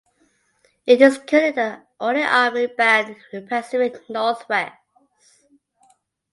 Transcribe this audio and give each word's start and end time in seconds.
It 0.87 0.99
is 0.99 1.19
currently 1.19 1.51
the 1.51 1.83
only 1.99 2.23
army 2.23 2.65
band 2.65 3.09
in 3.09 3.17
the 3.43 3.47
Pacific 3.47 4.09
Northwest. 4.09 4.73